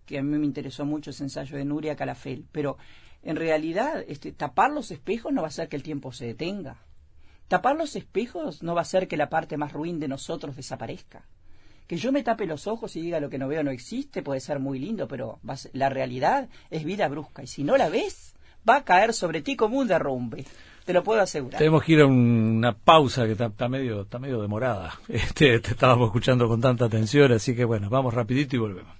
[0.07, 2.45] que a mí me interesó mucho ese ensayo de Nuria Calafel.
[2.53, 2.79] Pero
[3.27, 6.77] en realidad, este, tapar los espejos no va a hacer que el tiempo se detenga.
[7.49, 11.25] Tapar los espejos no va a hacer que la parte más ruin de nosotros desaparezca.
[11.87, 14.41] Que yo me tape los ojos y diga lo que no veo no existe puede
[14.41, 15.39] ser muy lindo, pero
[15.73, 17.43] la realidad es vida brusca.
[17.45, 18.35] Y si no la ves,
[18.69, 20.45] va a caer sobre ti como un derrumbe.
[20.85, 21.59] Te lo puedo asegurar.
[21.59, 24.99] Tenemos que ir a un- una pausa que está, está medio está medio demorada.
[25.09, 28.93] Este, te estábamos escuchando con tanta atención, así que bueno, vamos rapidito y volvemos.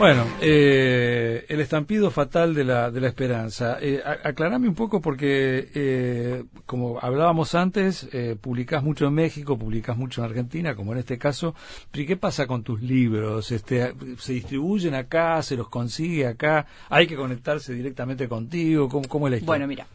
[0.00, 3.76] Bueno, eh, el estampido fatal de la, de la esperanza.
[3.82, 9.98] Eh, aclarame un poco porque, eh, como hablábamos antes, eh, publicás mucho en México, publicás
[9.98, 11.54] mucho en Argentina, como en este caso.
[11.92, 13.52] ¿y qué pasa con tus libros?
[13.52, 15.42] Este, ¿Se distribuyen acá?
[15.42, 16.64] ¿Se los consigue acá?
[16.88, 18.88] ¿Hay que conectarse directamente contigo?
[18.88, 19.50] ¿Cómo, cómo es la historia?
[19.50, 19.86] Bueno, mira,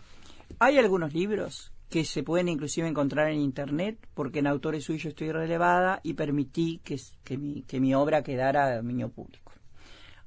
[0.59, 5.31] hay algunos libros que se pueden inclusive encontrar en internet porque en autores suyos estoy
[5.31, 9.44] relevada y permití que, que, mi, que mi obra quedara a dominio público.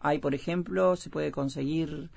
[0.01, 2.11] Hay, por ejemplo, se puede conseguir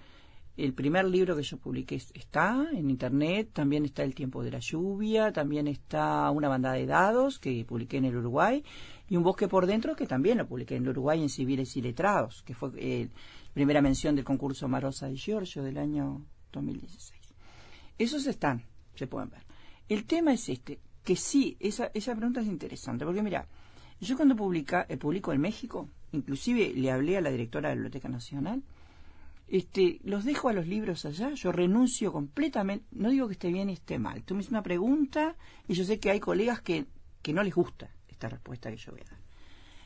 [0.58, 4.52] el primer libro que yo publiqué es- está en internet, también está El tiempo de
[4.52, 8.64] la lluvia, también está Una bandada de dados que publiqué en el Uruguay
[9.10, 11.82] y Un bosque por dentro que también lo publiqué en el Uruguay en Civiles y
[11.82, 13.10] Letrados, que fue eh,
[13.54, 17.20] primera mención del concurso Marosa de Giorgio del año 2016.
[17.98, 18.64] Esos están,
[18.96, 19.44] se pueden ver.
[19.90, 23.48] El tema es este, que sí, esa, esa pregunta es interesante, porque mira,
[24.00, 27.82] yo cuando publica, eh, publico en México, inclusive le hablé a la directora de la
[27.82, 28.64] Biblioteca Nacional,
[29.48, 33.70] este, los dejo a los libros allá, yo renuncio completamente, no digo que esté bien
[33.70, 35.36] y esté mal, tú me haces una pregunta
[35.68, 36.86] y yo sé que hay colegas que,
[37.22, 39.20] que no les gusta esta respuesta que yo voy a dar.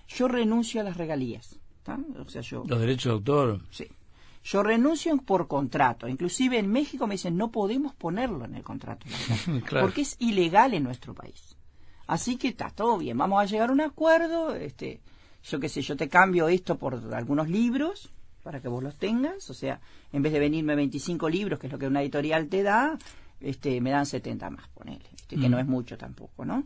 [0.07, 1.99] Yo renuncio a las regalías, ¿tá?
[2.19, 2.63] o sea, yo...
[2.67, 3.61] Los derechos de autor.
[3.71, 3.87] Sí.
[4.43, 6.07] Yo renuncio por contrato.
[6.07, 9.07] Inclusive en México me dicen no podemos ponerlo en el contrato.
[9.65, 9.87] Claro.
[9.87, 11.57] Porque es ilegal en nuestro país.
[12.05, 13.17] Así que está todo bien.
[13.17, 14.53] Vamos a llegar a un acuerdo.
[14.53, 15.01] Este,
[15.47, 18.09] yo qué sé, yo te cambio esto por algunos libros
[18.43, 19.49] para que vos los tengas.
[19.49, 19.79] O sea,
[20.11, 22.97] en vez de venirme 25 libros, que es lo que una editorial te da,
[23.39, 25.05] este, me dan 70 más, ponele.
[25.15, 25.51] Este, que Mm.
[25.51, 26.65] no es mucho tampoco, ¿no?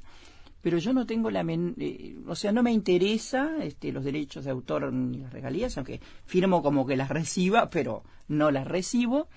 [0.62, 4.44] pero yo no tengo la men- eh, o sea no me interesa este, los derechos
[4.44, 9.30] de autor ni las regalías aunque firmo como que las reciba pero no las recibo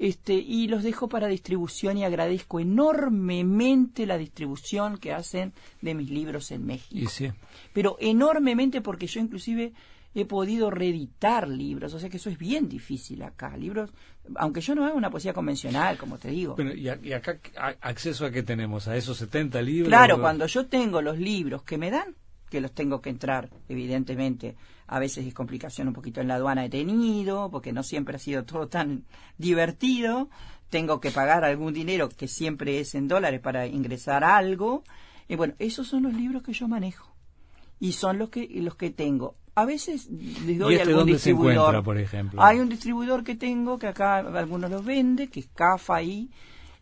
[0.00, 6.08] este y los dejo para distribución y agradezco enormemente la distribución que hacen de mis
[6.10, 7.30] libros en México Y sí.
[7.72, 9.72] pero enormemente porque yo inclusive
[10.14, 13.90] he podido reeditar libros, o sea que eso es bien difícil acá, libros,
[14.36, 16.54] aunque yo no haga una poesía convencional, como te digo.
[16.56, 18.88] Bueno, y, a- y acá, a- ¿acceso a qué tenemos?
[18.88, 19.88] ¿A esos 70 libros?
[19.88, 22.14] Claro, cuando yo tengo los libros que me dan,
[22.50, 24.56] que los tengo que entrar, evidentemente,
[24.86, 28.18] a veces es complicación un poquito en la aduana he tenido, porque no siempre ha
[28.18, 29.04] sido todo tan
[29.36, 30.28] divertido,
[30.70, 34.84] tengo que pagar algún dinero que siempre es en dólares para ingresar algo,
[35.28, 37.10] y bueno, esos son los libros que yo manejo,
[37.80, 39.34] y son los que, los que tengo.
[39.54, 41.52] A veces les doy ¿Y este algún dónde se distribuidor.
[41.54, 42.42] encuentra, por ejemplo?
[42.42, 46.30] Hay un distribuidor que tengo, que acá algunos los vende, que es CAFA y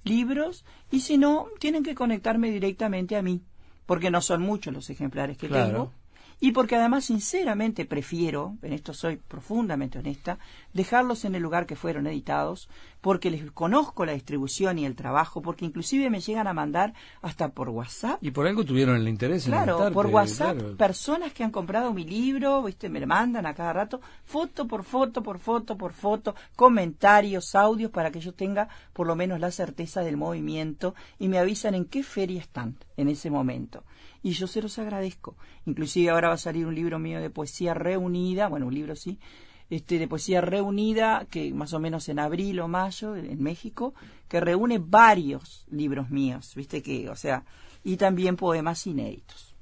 [0.05, 3.43] libros, y si no, tienen que conectarme directamente a mí,
[3.87, 5.67] porque no son muchos los ejemplares que Claro.
[5.71, 5.93] tengo,
[6.39, 10.39] y porque además, sinceramente, prefiero, en esto soy profundamente honesta,
[10.75, 12.69] dejarlos en el lugar que fueron editados,
[13.07, 16.93] porque les conozco la distribución y el trabajo, porque inclusive me llegan a mandar
[17.23, 20.77] hasta por WhatsApp Y por algo tuvieron el interés en Claro, editarte, por WhatsApp, claro.
[20.77, 22.89] personas que han comprado mi libro, ¿viste?
[22.89, 27.93] me lo mandan a cada rato, foto por foto, por foto, por foto, comentarios, audios,
[27.93, 31.85] para que yo tenga por lo menos la certeza del movimiento y me avisan en
[31.85, 33.85] qué feria están en ese momento.
[34.25, 35.37] Y yo se los agradezco.
[35.65, 39.21] Inclusive ahora va a salir un libro mío de poesía reunida, bueno, un libro sí,
[39.71, 43.95] este, de poesía reunida, que más o menos en abril o mayo, en México,
[44.29, 46.83] que reúne varios libros míos, ¿viste?
[46.83, 47.45] que O sea,
[47.85, 49.57] y también poemas inéditos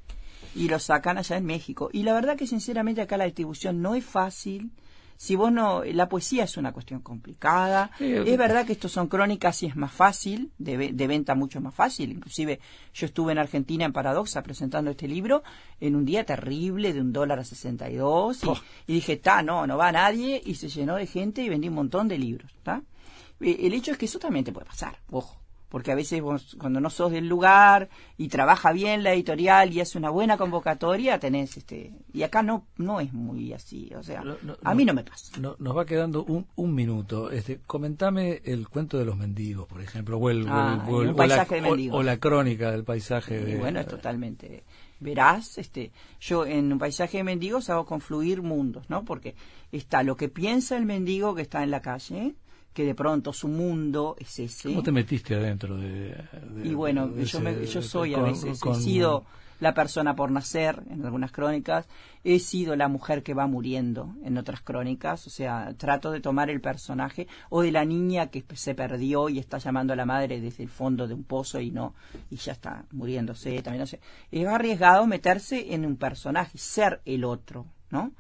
[0.55, 1.91] y lo sacan allá en México.
[1.93, 4.71] Y la verdad que sinceramente acá la distribución no es fácil.
[5.17, 7.91] Si vos no, la poesía es una cuestión complicada.
[7.99, 11.35] Sí, es verdad que estos son crónicas y es más fácil, de, ve- de venta
[11.35, 12.11] mucho más fácil.
[12.11, 12.61] Inclusive
[12.93, 15.43] yo estuve en Argentina en Paradoxa presentando este libro
[15.81, 18.57] en un día terrible de un dólar a 62 y, Oh.
[18.87, 21.75] y dije, ta, no, no va nadie y se llenó de gente y vendí un
[21.75, 22.51] montón de libros.
[23.41, 25.41] Eh, El hecho es que eso también te puede pasar, ojo
[25.75, 29.81] porque a veces vos, cuando no sos del lugar y trabaja bien la editorial y
[29.81, 31.91] hace una buena convocatoria, tenés este...
[32.13, 34.23] Y acá no no es muy así, o sea,
[34.63, 35.37] a mí no me pasa.
[35.41, 37.33] nos va quedando un, un minuto.
[37.33, 41.03] Este, comentame el cuento de los mendigos, por ejemplo, o, el, ah, o,
[42.05, 43.41] la, crónica del paisaje.
[43.41, 44.63] De, bueno, es totalmente
[45.01, 49.05] verás, este, yo en un paisaje de mendigos hago confluir mundos, ¿no?
[49.05, 49.35] Porque
[49.73, 52.37] está lo que piensa el mendigo que está en la calle,
[52.75, 54.69] que de pronto su mundo es ese.
[54.69, 56.15] ¿Cómo te metiste adentro de...?
[56.63, 59.25] y bueno, yo, yo soy a veces, he sido
[59.61, 61.87] la persona por nacer en algunas crónicas,
[62.25, 66.51] he sido la mujer que va muriendo en otras crónicas, o sea, trato de tomar
[66.51, 70.41] el personaje o de la niña que se perdió y está llamando a la madre
[70.41, 71.95] desde el fondo de un pozo y no
[72.29, 74.01] y ya está muriéndose, también no sé.
[74.33, 78.13] Es arriesgado meterse en un personaje, ser el otro, ¿no?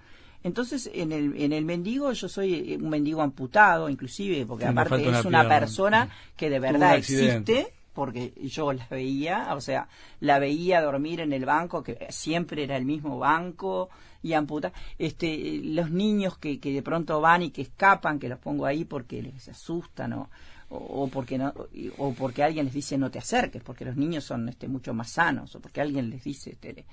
[0.44, 5.24] Entonces, en el, en el mendigo, yo soy un mendigo amputado, inclusive, porque aparte es
[5.24, 9.88] una, persona que de verdad existe, porque yo la veía, o sea,
[10.20, 13.88] la veía dormir en el banco, que siempre era el mismo banco,
[14.22, 14.72] y amputa.
[14.98, 18.84] Este, los niños que, que de pronto van y que escapan, que los pongo ahí
[18.84, 20.30] porque les asustan o,
[20.70, 21.52] o, porque no,
[21.98, 25.10] o porque alguien les dice no te acerques, porque los niños son este, mucho más
[25.10, 26.84] sanos, o porque alguien les dice, este,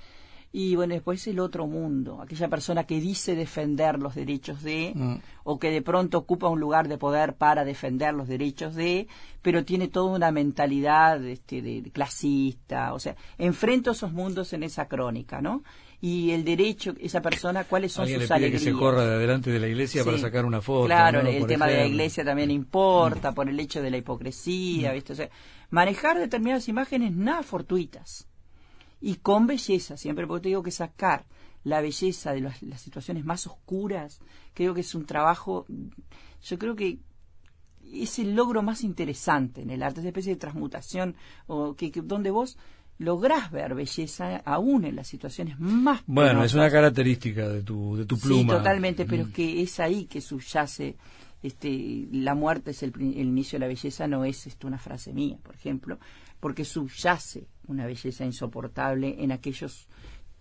[0.54, 5.14] y bueno, después el otro mundo, aquella persona que dice defender los derechos de, mm.
[5.44, 9.08] o que de pronto ocupa un lugar de poder para defender los derechos de,
[9.40, 14.88] pero tiene toda una mentalidad este, de, clasista, o sea, enfrento esos mundos en esa
[14.88, 15.62] crónica, ¿no?
[16.04, 19.60] y el derecho, esa persona, cuáles son sus le que se corra de delante de
[19.60, 20.86] la iglesia para sacar una foto.
[20.86, 23.34] Claro, el tema de la iglesia también importa, mm.
[23.34, 24.94] por el hecho de la hipocresía, mm.
[24.94, 25.12] ¿viste?
[25.12, 25.30] O sea,
[25.70, 28.26] manejar determinadas imágenes nada fortuitas
[29.02, 31.26] y con belleza, siempre porque te digo que sacar
[31.64, 34.20] la belleza de las, situaciones más oscuras,
[34.54, 35.66] creo que es un trabajo,
[36.42, 37.00] yo creo que
[37.92, 41.16] es el logro más interesante en el arte, esa especie de transmutación,
[41.48, 42.56] o que, donde vos
[42.98, 48.04] lográs ver belleza aún en las situaciones más bueno es una característica de tu de
[48.04, 48.42] tu pluma.
[48.42, 49.32] sí totalmente pero es mm.
[49.32, 50.96] que es ahí que subyace
[51.42, 55.12] este la muerte es el, el inicio de la belleza no es esto una frase
[55.12, 55.98] mía por ejemplo
[56.42, 59.86] porque subyace una belleza insoportable en aquellos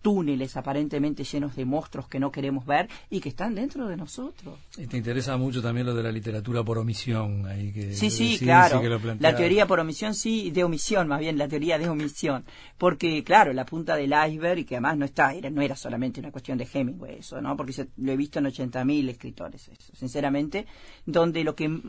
[0.02, 4.58] túneles aparentemente llenos de monstruos que no queremos ver y que están dentro de nosotros.
[4.80, 7.46] Y te interesa mucho también lo de la literatura por omisión.
[7.46, 8.82] Ahí que, sí, sí, claro.
[9.20, 12.46] la teoría por omisión, sí, de omisión más bien, la teoría de omisión.
[12.80, 16.20] Porque, claro, la punta del iceberg, y que además no está, era, no era solamente
[16.20, 17.56] una cuestión de Hemingway eso, ¿no?
[17.56, 20.66] Porque lo he visto en 80.000 escritores, eso, sinceramente,
[21.06, 21.80] donde lo que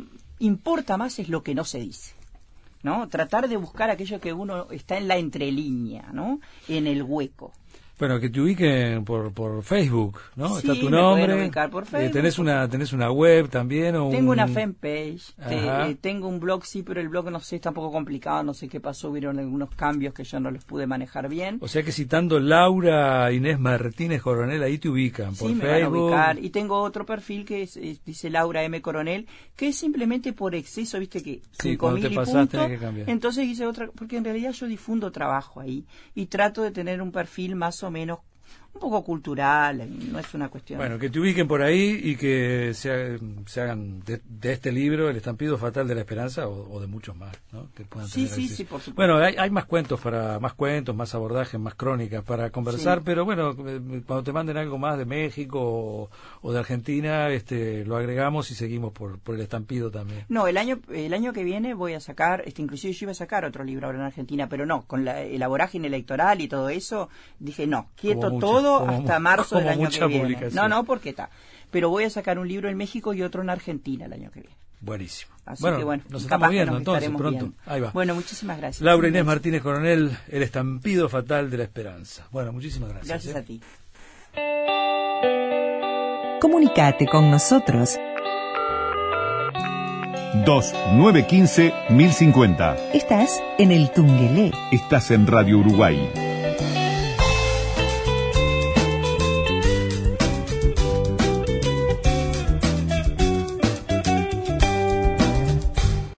[0.40, 2.21] importa más es lo que no se dice.
[2.82, 3.08] ¿No?
[3.08, 6.40] Tratar de buscar aquello que uno está en la entrelínea, ¿no?
[6.68, 7.52] En el hueco.
[8.02, 10.58] Bueno, que te ubiquen por, por Facebook, ¿no?
[10.58, 11.48] Está tu nombre.
[11.70, 12.12] por eh, Facebook.
[12.12, 13.94] ¿tenés, una, ¿Tenés una web también?
[13.94, 15.36] O tengo una fanpage.
[15.48, 18.42] Eh, tengo un blog, sí, pero el blog no sé, está un poco complicado.
[18.42, 19.08] No sé qué pasó.
[19.08, 21.58] Hubieron algunos cambios que yo no los pude manejar bien.
[21.60, 25.82] O sea que citando Laura Inés Martínez Coronel, ahí te ubican por sí, me Van
[25.84, 26.38] a ubicar.
[26.40, 28.82] Y tengo otro perfil que es, dice Laura M.
[28.82, 33.08] Coronel, que es simplemente por exceso, viste que sí, cuando te pasaste que cambiar.
[33.08, 35.86] Entonces hice otra, porque en realidad yo difundo trabajo ahí
[36.16, 38.20] y trato de tener un perfil más o menos
[38.74, 40.78] un poco cultural, no es una cuestión.
[40.78, 44.20] Bueno, que te ubiquen por ahí y que se, se hagan de,
[44.52, 47.68] este libro, El estampido fatal de la esperanza, o, de muchos más, ¿no?
[47.74, 48.94] Que puedan sí, sí, sí, por supuesto.
[48.94, 53.24] Bueno, hay, hay, más cuentos para más cuentos, más abordajes, más crónicas para conversar, pero
[53.24, 58.50] bueno, eh, cuando te manden algo más de México o, de Argentina, este, lo agregamos
[58.50, 60.24] y seguimos por, por el estampido también.
[60.28, 63.16] No, el año el año que viene voy a sacar, este, inclusive yo iba a
[63.16, 66.70] sacar otro libro ahora en Argentina, pero no, con la, el vorágine electoral y todo
[66.70, 70.38] eso, dije no, quieto todo hasta marzo del año que viene.
[70.52, 71.30] No, no, porque está.
[71.70, 74.40] Pero voy a sacar un libro en México y otro en Argentina el año que
[74.40, 74.56] viene.
[74.80, 75.32] Buenísimo.
[75.46, 77.52] Así que bueno, nos estamos viendo entonces pronto.
[77.66, 77.90] Ahí va.
[77.90, 78.82] Bueno, muchísimas gracias.
[78.82, 82.26] Laura Inés Martínez Coronel, El estampido fatal de la esperanza.
[82.30, 83.08] Bueno, muchísimas gracias.
[83.08, 83.38] Gracias ¿eh?
[83.38, 83.60] a ti.
[86.40, 87.96] Comunicate con nosotros
[90.44, 92.76] 2915 1050.
[92.92, 94.52] Estás en el Tungelé.
[94.72, 96.31] Estás en Radio Uruguay